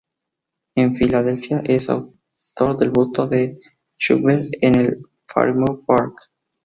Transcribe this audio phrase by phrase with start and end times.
[0.73, 3.59] En Filadelfia es autor del busto de
[3.95, 6.17] Schubert en el Fairmount Park.